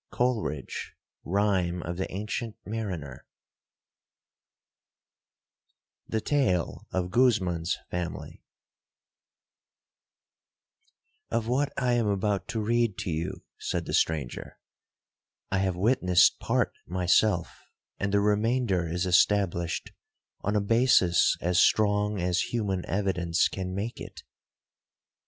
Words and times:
COLERIDGE—Rhyme 0.09 1.83
of 1.83 1.97
the 1.97 2.11
Ancient 2.11 2.55
Mariner 2.65 3.23
The 6.07 6.19
Tale 6.21 6.87
of 6.91 7.11
Guzman's 7.11 7.77
Family 7.91 8.41
'Of 11.29 11.47
what 11.47 11.71
I 11.77 11.93
am 11.93 12.07
about 12.07 12.47
to 12.47 12.59
read 12.59 12.97
to 12.97 13.11
you,' 13.11 13.43
said 13.59 13.85
the 13.85 13.93
stranger, 13.93 14.57
'I 15.51 15.59
have 15.59 15.75
witnessed 15.75 16.39
part 16.39 16.73
myself, 16.87 17.61
and 17.99 18.11
the 18.11 18.21
remainder 18.21 18.87
is 18.91 19.05
established 19.05 19.91
on 20.39 20.55
a 20.55 20.61
basis 20.61 21.37
as 21.41 21.59
strong 21.59 22.19
as 22.19 22.51
human 22.51 22.83
evidence 22.87 23.47
can 23.47 23.75
make 23.75 24.01
it. 24.01 24.23